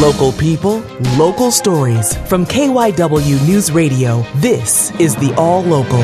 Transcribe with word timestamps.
Local 0.00 0.30
people, 0.32 0.80
local 1.16 1.50
stories. 1.50 2.14
From 2.28 2.44
KYW 2.44 3.46
News 3.48 3.72
Radio, 3.72 4.26
this 4.36 4.90
is 5.00 5.16
the 5.16 5.34
All 5.36 5.62
Local. 5.62 6.02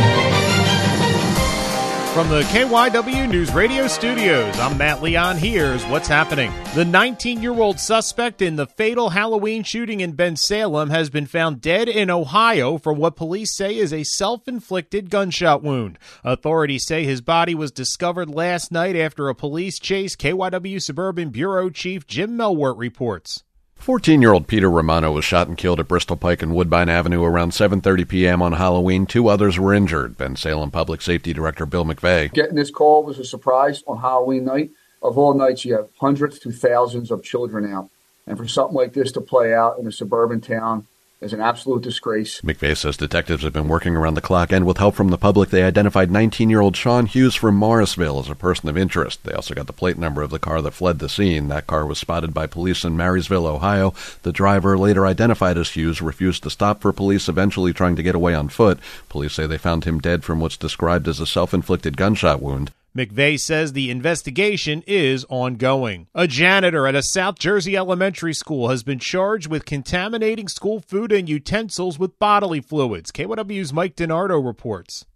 From 2.14 2.30
the 2.30 2.40
KYW 2.48 3.28
News 3.28 3.52
Radio 3.52 3.86
studios, 3.86 4.58
I'm 4.58 4.78
Matt 4.78 5.02
Leon. 5.02 5.36
Here's 5.36 5.84
what's 5.84 6.08
happening. 6.08 6.50
The 6.74 6.86
19 6.86 7.42
year 7.42 7.52
old 7.52 7.78
suspect 7.78 8.40
in 8.40 8.56
the 8.56 8.66
fatal 8.66 9.10
Halloween 9.10 9.62
shooting 9.62 10.00
in 10.00 10.16
Bensalem 10.16 10.88
has 10.88 11.10
been 11.10 11.26
found 11.26 11.60
dead 11.60 11.86
in 11.86 12.08
Ohio 12.08 12.78
from 12.78 12.96
what 12.96 13.14
police 13.14 13.54
say 13.54 13.76
is 13.76 13.92
a 13.92 14.04
self 14.04 14.48
inflicted 14.48 15.10
gunshot 15.10 15.62
wound. 15.62 15.98
Authorities 16.24 16.86
say 16.86 17.04
his 17.04 17.20
body 17.20 17.54
was 17.54 17.70
discovered 17.70 18.30
last 18.30 18.72
night 18.72 18.96
after 18.96 19.28
a 19.28 19.34
police 19.34 19.78
chase, 19.78 20.16
KYW 20.16 20.80
Suburban 20.80 21.28
Bureau 21.28 21.68
Chief 21.68 22.06
Jim 22.06 22.38
Melwert 22.38 22.78
reports. 22.78 23.44
14-year-old 23.82 24.46
Peter 24.46 24.70
Romano 24.70 25.10
was 25.10 25.24
shot 25.24 25.48
and 25.48 25.58
killed 25.58 25.80
at 25.80 25.88
Bristol 25.88 26.16
Pike 26.16 26.40
and 26.40 26.54
Woodbine 26.54 26.88
Avenue 26.88 27.24
around 27.24 27.50
7:30 27.50 28.06
p.m. 28.08 28.40
on 28.40 28.52
Halloween. 28.52 29.06
Two 29.06 29.26
others 29.26 29.58
were 29.58 29.74
injured. 29.74 30.16
Bensalem 30.16 30.70
Public 30.70 31.02
Safety 31.02 31.32
Director 31.32 31.66
Bill 31.66 31.84
McVeigh. 31.84 32.32
Getting 32.32 32.54
this 32.54 32.70
call 32.70 33.02
was 33.02 33.18
a 33.18 33.24
surprise 33.24 33.82
on 33.88 33.98
Halloween 33.98 34.44
night. 34.44 34.70
Of 35.02 35.18
all 35.18 35.34
nights, 35.34 35.64
you 35.64 35.74
have 35.74 35.88
hundreds 35.98 36.38
to 36.40 36.52
thousands 36.52 37.10
of 37.10 37.24
children 37.24 37.72
out, 37.72 37.90
and 38.24 38.38
for 38.38 38.46
something 38.46 38.76
like 38.76 38.92
this 38.92 39.10
to 39.12 39.20
play 39.20 39.52
out 39.52 39.80
in 39.80 39.86
a 39.88 39.92
suburban 39.92 40.40
town 40.40 40.86
is 41.22 41.32
an 41.32 41.40
absolute 41.40 41.82
disgrace. 41.82 42.40
McVeigh 42.40 42.76
says 42.76 42.96
detectives 42.96 43.44
have 43.44 43.52
been 43.52 43.68
working 43.68 43.96
around 43.96 44.14
the 44.14 44.20
clock, 44.20 44.52
and 44.52 44.66
with 44.66 44.78
help 44.78 44.94
from 44.94 45.08
the 45.08 45.18
public, 45.18 45.50
they 45.50 45.62
identified 45.62 46.10
19-year-old 46.10 46.76
Sean 46.76 47.06
Hughes 47.06 47.34
from 47.34 47.54
Morrisville 47.54 48.18
as 48.18 48.28
a 48.28 48.34
person 48.34 48.68
of 48.68 48.76
interest. 48.76 49.22
They 49.24 49.32
also 49.32 49.54
got 49.54 49.68
the 49.68 49.72
plate 49.72 49.96
number 49.96 50.22
of 50.22 50.30
the 50.30 50.38
car 50.38 50.60
that 50.60 50.72
fled 50.72 50.98
the 50.98 51.08
scene. 51.08 51.48
That 51.48 51.66
car 51.66 51.86
was 51.86 51.98
spotted 51.98 52.34
by 52.34 52.46
police 52.46 52.84
in 52.84 52.96
Marysville, 52.96 53.46
Ohio. 53.46 53.94
The 54.22 54.32
driver, 54.32 54.76
later 54.76 55.06
identified 55.06 55.56
as 55.56 55.70
Hughes, 55.70 56.02
refused 56.02 56.42
to 56.42 56.50
stop 56.50 56.82
for 56.82 56.92
police, 56.92 57.28
eventually 57.28 57.72
trying 57.72 57.96
to 57.96 58.02
get 58.02 58.16
away 58.16 58.34
on 58.34 58.48
foot. 58.48 58.80
Police 59.08 59.34
say 59.34 59.46
they 59.46 59.58
found 59.58 59.84
him 59.84 60.00
dead 60.00 60.24
from 60.24 60.40
what's 60.40 60.56
described 60.56 61.06
as 61.06 61.20
a 61.20 61.26
self-inflicted 61.26 61.96
gunshot 61.96 62.42
wound. 62.42 62.72
McVeigh 62.96 63.40
says 63.40 63.72
the 63.72 63.90
investigation 63.90 64.82
is 64.86 65.24
ongoing. 65.30 66.08
A 66.14 66.26
janitor 66.26 66.86
at 66.86 66.94
a 66.94 67.02
South 67.02 67.38
Jersey 67.38 67.74
elementary 67.74 68.34
school 68.34 68.68
has 68.68 68.82
been 68.82 68.98
charged 68.98 69.48
with 69.48 69.64
contaminating 69.64 70.46
school 70.46 70.80
food 70.80 71.10
and 71.10 71.26
utensils 71.26 71.98
with 71.98 72.18
bodily 72.18 72.60
fluids. 72.60 73.10
KYW's 73.10 73.72
Mike 73.72 73.96
DiNardo 73.96 74.44
reports. 74.44 75.06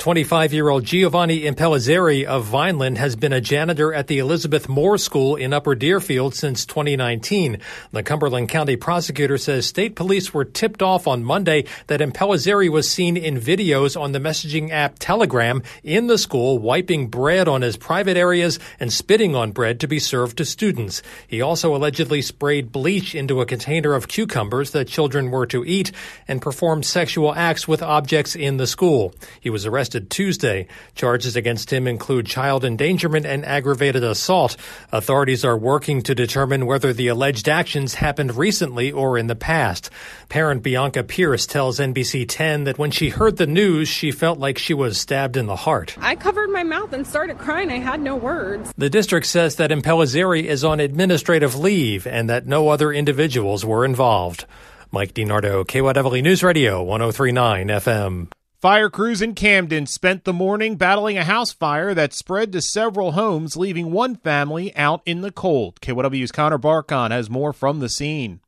25 0.00 0.54
year 0.54 0.70
old 0.70 0.82
Giovanni 0.82 1.42
Impellizzeri 1.42 2.24
of 2.24 2.46
Vineland 2.46 2.96
has 2.96 3.16
been 3.16 3.34
a 3.34 3.40
janitor 3.42 3.92
at 3.92 4.06
the 4.06 4.16
Elizabeth 4.16 4.66
Moore 4.66 4.96
School 4.96 5.36
in 5.36 5.52
Upper 5.52 5.74
Deerfield 5.74 6.34
since 6.34 6.64
2019. 6.64 7.58
The 7.92 8.02
Cumberland 8.02 8.48
County 8.48 8.76
prosecutor 8.76 9.36
says 9.36 9.66
state 9.66 9.96
police 9.96 10.32
were 10.32 10.46
tipped 10.46 10.80
off 10.80 11.06
on 11.06 11.22
Monday 11.22 11.66
that 11.88 12.00
Impellizzeri 12.00 12.70
was 12.70 12.90
seen 12.90 13.14
in 13.14 13.38
videos 13.38 14.00
on 14.00 14.12
the 14.12 14.18
messaging 14.18 14.70
app 14.70 14.96
Telegram 14.98 15.62
in 15.84 16.06
the 16.06 16.16
school 16.16 16.58
wiping 16.58 17.08
bread 17.08 17.46
on 17.46 17.60
his 17.60 17.76
private 17.76 18.16
areas 18.16 18.58
and 18.80 18.90
spitting 18.90 19.36
on 19.36 19.52
bread 19.52 19.80
to 19.80 19.86
be 19.86 19.98
served 19.98 20.38
to 20.38 20.46
students. 20.46 21.02
He 21.28 21.42
also 21.42 21.76
allegedly 21.76 22.22
sprayed 22.22 22.72
bleach 22.72 23.14
into 23.14 23.42
a 23.42 23.46
container 23.46 23.92
of 23.92 24.08
cucumbers 24.08 24.70
that 24.70 24.88
children 24.88 25.30
were 25.30 25.46
to 25.48 25.62
eat 25.62 25.92
and 26.26 26.40
performed 26.40 26.86
sexual 26.86 27.34
acts 27.34 27.68
with 27.68 27.82
objects 27.82 28.34
in 28.34 28.56
the 28.56 28.66
school. 28.66 29.12
He 29.42 29.50
was 29.50 29.66
arrested 29.66 29.89
arrested 29.90 30.10
Tuesday. 30.10 30.68
Charges 30.94 31.34
against 31.36 31.72
him 31.72 31.88
include 31.88 32.26
child 32.26 32.64
endangerment 32.64 33.26
and 33.26 33.44
aggravated 33.44 34.04
assault. 34.04 34.56
Authorities 34.92 35.44
are 35.44 35.56
working 35.56 36.02
to 36.02 36.14
determine 36.14 36.66
whether 36.66 36.92
the 36.92 37.08
alleged 37.08 37.48
actions 37.48 37.94
happened 37.94 38.36
recently 38.36 38.92
or 38.92 39.18
in 39.18 39.26
the 39.26 39.34
past. 39.34 39.90
Parent 40.28 40.62
Bianca 40.62 41.02
Pierce 41.02 41.44
tells 41.46 41.80
NBC 41.80 42.24
10 42.28 42.64
that 42.64 42.78
when 42.78 42.92
she 42.92 43.08
heard 43.08 43.36
the 43.36 43.46
news, 43.46 43.88
she 43.88 44.12
felt 44.12 44.38
like 44.38 44.58
she 44.58 44.74
was 44.74 45.00
stabbed 45.00 45.36
in 45.36 45.46
the 45.46 45.56
heart. 45.56 45.96
I 45.98 46.14
covered 46.14 46.50
my 46.50 46.62
mouth 46.62 46.92
and 46.92 47.04
started 47.04 47.38
crying. 47.38 47.70
I 47.70 47.78
had 47.78 48.00
no 48.00 48.14
words. 48.14 48.72
The 48.78 48.90
district 48.90 49.26
says 49.26 49.56
that 49.56 49.70
Impellizzeri 49.70 50.44
is 50.44 50.62
on 50.62 50.78
administrative 50.78 51.56
leave 51.56 52.06
and 52.06 52.30
that 52.30 52.46
no 52.46 52.68
other 52.68 52.92
individuals 52.92 53.64
were 53.64 53.84
involved. 53.84 54.44
Mike 54.92 55.14
DiNardo, 55.14 55.64
KYW 55.64 56.22
News 56.22 56.42
Radio, 56.42 56.82
1039 56.82 57.68
FM. 57.68 58.39
Fire 58.60 58.90
crews 58.90 59.22
in 59.22 59.34
Camden 59.34 59.86
spent 59.86 60.24
the 60.24 60.34
morning 60.34 60.76
battling 60.76 61.16
a 61.16 61.24
house 61.24 61.50
fire 61.50 61.94
that 61.94 62.12
spread 62.12 62.52
to 62.52 62.60
several 62.60 63.12
homes, 63.12 63.56
leaving 63.56 63.90
one 63.90 64.16
family 64.16 64.76
out 64.76 65.00
in 65.06 65.22
the 65.22 65.32
cold. 65.32 65.80
KYW's 65.80 66.30
Connor 66.30 66.58
Barkon 66.58 67.10
has 67.10 67.30
more 67.30 67.54
from 67.54 67.80
the 67.80 67.88
scene. 67.88 68.40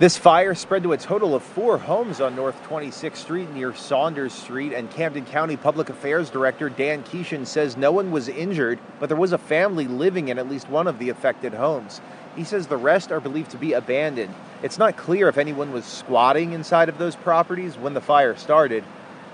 This 0.00 0.16
fire 0.16 0.56
spread 0.56 0.82
to 0.82 0.94
a 0.94 0.98
total 0.98 1.32
of 1.36 1.44
four 1.44 1.78
homes 1.78 2.20
on 2.20 2.34
North 2.34 2.60
26th 2.64 3.14
Street 3.14 3.52
near 3.52 3.72
Saunders 3.72 4.32
Street, 4.32 4.72
and 4.72 4.90
Camden 4.90 5.26
County 5.26 5.56
Public 5.56 5.90
Affairs 5.90 6.28
Director 6.28 6.68
Dan 6.68 7.04
Keashen 7.04 7.46
says 7.46 7.76
no 7.76 7.92
one 7.92 8.10
was 8.10 8.26
injured, 8.26 8.80
but 8.98 9.08
there 9.08 9.16
was 9.16 9.32
a 9.32 9.38
family 9.38 9.86
living 9.86 10.26
in 10.26 10.40
at 10.40 10.50
least 10.50 10.70
one 10.70 10.88
of 10.88 10.98
the 10.98 11.08
affected 11.08 11.54
homes. 11.54 12.00
He 12.34 12.42
says 12.42 12.66
the 12.66 12.76
rest 12.76 13.12
are 13.12 13.20
believed 13.20 13.52
to 13.52 13.58
be 13.58 13.74
abandoned. 13.74 14.34
It's 14.64 14.78
not 14.78 14.96
clear 14.96 15.28
if 15.28 15.38
anyone 15.38 15.70
was 15.70 15.84
squatting 15.84 16.52
inside 16.52 16.88
of 16.88 16.98
those 16.98 17.14
properties 17.14 17.76
when 17.76 17.94
the 17.94 18.00
fire 18.00 18.34
started. 18.34 18.82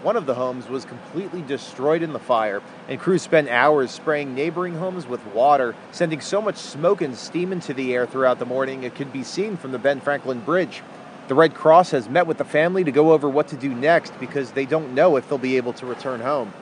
One 0.02 0.16
of 0.16 0.26
the 0.26 0.34
homes 0.34 0.68
was 0.68 0.84
completely 0.84 1.42
destroyed 1.42 2.02
in 2.02 2.12
the 2.12 2.20
fire, 2.20 2.62
and 2.88 3.00
crews 3.00 3.22
spent 3.22 3.48
hours 3.48 3.90
spraying 3.90 4.32
neighboring 4.32 4.74
homes 4.74 5.08
with 5.08 5.26
water, 5.34 5.74
sending 5.90 6.20
so 6.20 6.40
much 6.40 6.54
smoke 6.54 7.02
and 7.02 7.16
steam 7.16 7.50
into 7.50 7.74
the 7.74 7.92
air 7.92 8.06
throughout 8.06 8.38
the 8.38 8.46
morning 8.46 8.84
it 8.84 8.94
could 8.94 9.12
be 9.12 9.24
seen 9.24 9.56
from 9.56 9.72
the 9.72 9.78
Ben 9.78 10.00
Franklin 10.00 10.38
Bridge. 10.38 10.82
The 11.26 11.34
Red 11.34 11.52
Cross 11.52 11.90
has 11.90 12.08
met 12.08 12.28
with 12.28 12.38
the 12.38 12.44
family 12.44 12.84
to 12.84 12.92
go 12.92 13.10
over 13.10 13.28
what 13.28 13.48
to 13.48 13.56
do 13.56 13.74
next 13.74 14.18
because 14.20 14.52
they 14.52 14.66
don't 14.66 14.94
know 14.94 15.16
if 15.16 15.28
they'll 15.28 15.36
be 15.36 15.56
able 15.56 15.72
to 15.72 15.86
return 15.86 16.20
home. 16.20 16.52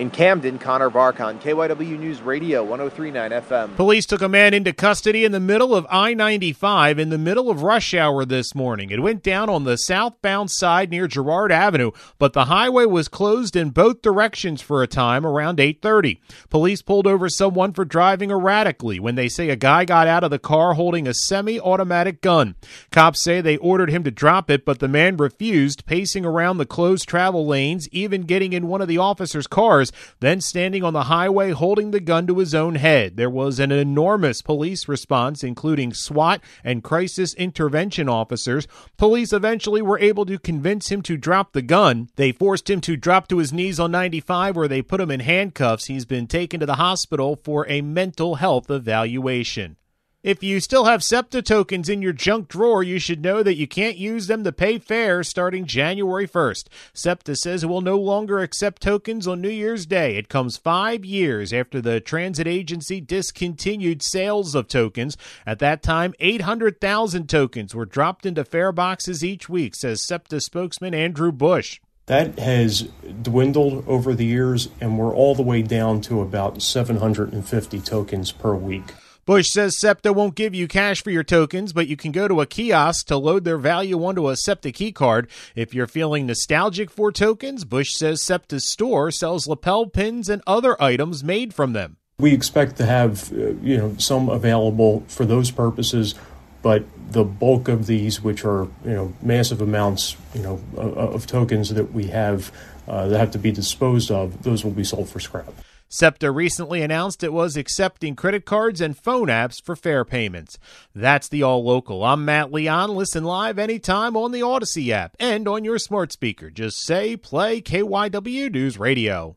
In 0.00 0.08
Camden, 0.08 0.58
Connor 0.58 0.88
Barkon, 0.88 1.38
KYW 1.40 1.98
News 1.98 2.22
Radio 2.22 2.64
1039 2.64 3.32
FM. 3.32 3.76
Police 3.76 4.06
took 4.06 4.22
a 4.22 4.30
man 4.30 4.54
into 4.54 4.72
custody 4.72 5.26
in 5.26 5.32
the 5.32 5.38
middle 5.38 5.74
of 5.74 5.86
I 5.90 6.14
95 6.14 6.98
in 6.98 7.10
the 7.10 7.18
middle 7.18 7.50
of 7.50 7.62
rush 7.62 7.92
hour 7.92 8.24
this 8.24 8.54
morning. 8.54 8.88
It 8.88 9.02
went 9.02 9.22
down 9.22 9.50
on 9.50 9.64
the 9.64 9.76
southbound 9.76 10.50
side 10.50 10.88
near 10.88 11.06
Girard 11.06 11.52
Avenue, 11.52 11.90
but 12.18 12.32
the 12.32 12.46
highway 12.46 12.86
was 12.86 13.08
closed 13.08 13.54
in 13.54 13.72
both 13.72 14.00
directions 14.00 14.62
for 14.62 14.82
a 14.82 14.86
time 14.86 15.26
around 15.26 15.60
8:30. 15.60 16.18
Police 16.48 16.80
pulled 16.80 17.06
over 17.06 17.28
someone 17.28 17.74
for 17.74 17.84
driving 17.84 18.30
erratically 18.30 18.98
when 18.98 19.16
they 19.16 19.28
say 19.28 19.50
a 19.50 19.54
guy 19.54 19.84
got 19.84 20.06
out 20.06 20.24
of 20.24 20.30
the 20.30 20.38
car 20.38 20.72
holding 20.72 21.06
a 21.06 21.12
semi-automatic 21.12 22.22
gun. 22.22 22.54
Cops 22.90 23.22
say 23.22 23.42
they 23.42 23.58
ordered 23.58 23.90
him 23.90 24.04
to 24.04 24.10
drop 24.10 24.50
it, 24.50 24.64
but 24.64 24.78
the 24.78 24.88
man 24.88 25.18
refused, 25.18 25.84
pacing 25.84 26.24
around 26.24 26.56
the 26.56 26.64
closed 26.64 27.06
travel 27.06 27.46
lanes, 27.46 27.86
even 27.92 28.22
getting 28.22 28.54
in 28.54 28.66
one 28.66 28.80
of 28.80 28.88
the 28.88 28.96
officer's 28.96 29.46
cars 29.46 29.89
then 30.20 30.40
standing 30.40 30.82
on 30.82 30.92
the 30.92 31.04
highway 31.04 31.50
holding 31.50 31.90
the 31.90 32.00
gun 32.00 32.26
to 32.26 32.38
his 32.38 32.54
own 32.54 32.76
head. 32.76 33.16
There 33.16 33.30
was 33.30 33.58
an 33.58 33.72
enormous 33.72 34.42
police 34.42 34.88
response, 34.88 35.42
including 35.42 35.92
SWAT 35.92 36.40
and 36.64 36.84
crisis 36.84 37.34
intervention 37.34 38.08
officers. 38.08 38.66
Police 38.96 39.32
eventually 39.32 39.82
were 39.82 39.98
able 39.98 40.26
to 40.26 40.38
convince 40.38 40.90
him 40.90 41.02
to 41.02 41.16
drop 41.16 41.52
the 41.52 41.62
gun. 41.62 42.08
They 42.16 42.32
forced 42.32 42.70
him 42.70 42.80
to 42.82 42.96
drop 42.96 43.28
to 43.28 43.38
his 43.38 43.52
knees 43.52 43.80
on 43.80 43.90
95, 43.90 44.56
where 44.56 44.68
they 44.68 44.82
put 44.82 45.00
him 45.00 45.10
in 45.10 45.20
handcuffs. 45.20 45.86
He's 45.86 46.04
been 46.04 46.26
taken 46.26 46.60
to 46.60 46.66
the 46.66 46.76
hospital 46.76 47.40
for 47.42 47.66
a 47.68 47.80
mental 47.80 48.36
health 48.36 48.70
evaluation. 48.70 49.76
If 50.22 50.42
you 50.42 50.60
still 50.60 50.84
have 50.84 51.02
SEPTA 51.02 51.40
tokens 51.40 51.88
in 51.88 52.02
your 52.02 52.12
junk 52.12 52.48
drawer, 52.48 52.82
you 52.82 52.98
should 52.98 53.22
know 53.22 53.42
that 53.42 53.56
you 53.56 53.66
can't 53.66 53.96
use 53.96 54.26
them 54.26 54.44
to 54.44 54.52
pay 54.52 54.78
fares 54.78 55.30
starting 55.30 55.64
January 55.64 56.28
1st. 56.28 56.66
SEPTA 56.92 57.36
says 57.36 57.64
it 57.64 57.68
will 57.68 57.80
no 57.80 57.96
longer 57.96 58.40
accept 58.40 58.82
tokens 58.82 59.26
on 59.26 59.40
New 59.40 59.48
Year's 59.48 59.86
Day. 59.86 60.16
It 60.16 60.28
comes 60.28 60.58
five 60.58 61.06
years 61.06 61.54
after 61.54 61.80
the 61.80 62.00
transit 62.00 62.46
agency 62.46 63.00
discontinued 63.00 64.02
sales 64.02 64.54
of 64.54 64.68
tokens. 64.68 65.16
At 65.46 65.58
that 65.60 65.82
time, 65.82 66.12
800,000 66.20 67.26
tokens 67.26 67.74
were 67.74 67.86
dropped 67.86 68.26
into 68.26 68.44
fare 68.44 68.72
boxes 68.72 69.24
each 69.24 69.48
week, 69.48 69.74
says 69.74 70.02
SEPTA 70.02 70.42
spokesman 70.42 70.92
Andrew 70.92 71.32
Busch. 71.32 71.80
That 72.04 72.38
has 72.38 72.82
dwindled 73.22 73.88
over 73.88 74.14
the 74.14 74.26
years, 74.26 74.68
and 74.82 74.98
we're 74.98 75.14
all 75.14 75.34
the 75.34 75.40
way 75.40 75.62
down 75.62 76.02
to 76.02 76.20
about 76.20 76.60
750 76.60 77.80
tokens 77.80 78.32
per 78.32 78.54
week. 78.54 78.92
Busch 79.30 79.46
says 79.50 79.76
SEPTA 79.76 80.12
won't 80.12 80.34
give 80.34 80.56
you 80.56 80.66
cash 80.66 81.04
for 81.04 81.12
your 81.12 81.22
tokens, 81.22 81.72
but 81.72 81.86
you 81.86 81.96
can 81.96 82.10
go 82.10 82.26
to 82.26 82.40
a 82.40 82.46
kiosk 82.46 83.06
to 83.06 83.16
load 83.16 83.44
their 83.44 83.58
value 83.58 84.04
onto 84.04 84.28
a 84.28 84.34
SEPTA 84.34 84.72
key 84.72 84.90
card. 84.90 85.30
If 85.54 85.72
you're 85.72 85.86
feeling 85.86 86.26
nostalgic 86.26 86.90
for 86.90 87.12
tokens, 87.12 87.64
Busch 87.64 87.92
says 87.92 88.20
SEPTA's 88.24 88.68
store 88.68 89.12
sells 89.12 89.46
lapel 89.46 89.86
pins 89.86 90.28
and 90.28 90.42
other 90.48 90.74
items 90.82 91.22
made 91.22 91.54
from 91.54 91.74
them. 91.74 91.96
We 92.18 92.34
expect 92.34 92.76
to 92.78 92.86
have, 92.86 93.32
uh, 93.32 93.52
you 93.62 93.76
know, 93.76 93.94
some 93.98 94.28
available 94.28 95.04
for 95.06 95.24
those 95.24 95.52
purposes, 95.52 96.16
but 96.60 96.82
the 97.12 97.22
bulk 97.22 97.68
of 97.68 97.86
these, 97.86 98.20
which 98.20 98.44
are, 98.44 98.64
you 98.84 98.94
know, 98.94 99.14
massive 99.22 99.60
amounts, 99.60 100.16
you 100.34 100.42
know, 100.42 100.60
of, 100.76 100.98
of 101.14 101.26
tokens 101.28 101.72
that 101.72 101.92
we 101.92 102.08
have 102.08 102.50
uh, 102.88 103.06
that 103.06 103.20
have 103.20 103.30
to 103.30 103.38
be 103.38 103.52
disposed 103.52 104.10
of, 104.10 104.42
those 104.42 104.64
will 104.64 104.72
be 104.72 104.82
sold 104.82 105.08
for 105.08 105.20
scrap. 105.20 105.52
SEPTA 105.92 106.30
recently 106.30 106.82
announced 106.82 107.24
it 107.24 107.32
was 107.32 107.56
accepting 107.56 108.14
credit 108.14 108.44
cards 108.44 108.80
and 108.80 108.96
phone 108.96 109.26
apps 109.26 109.60
for 109.60 109.74
fare 109.74 110.04
payments. 110.04 110.56
That's 110.94 111.28
the 111.28 111.42
All 111.42 111.64
Local. 111.64 112.04
I'm 112.04 112.24
Matt 112.24 112.52
Leon. 112.52 112.90
Listen 112.94 113.24
live 113.24 113.58
anytime 113.58 114.16
on 114.16 114.30
the 114.30 114.40
Audacy 114.40 114.90
app 114.90 115.16
and 115.18 115.48
on 115.48 115.64
your 115.64 115.78
smart 115.80 116.12
speaker. 116.12 116.48
Just 116.48 116.80
say 116.80 117.16
play 117.16 117.60
KYW 117.60 118.52
News 118.52 118.78
Radio. 118.78 119.36